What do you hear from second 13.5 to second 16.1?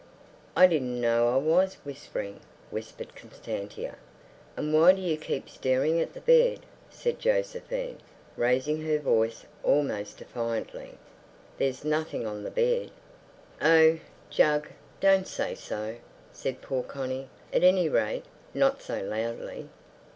"Oh, Jug, don't say so!"